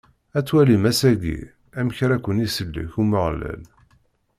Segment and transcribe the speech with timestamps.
[0.37, 1.39] Ad twalim ass-agi,
[1.77, 3.61] amek ara ken-isellek Umeɣlal.